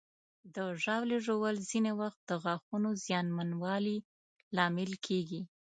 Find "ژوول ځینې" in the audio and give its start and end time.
1.25-1.91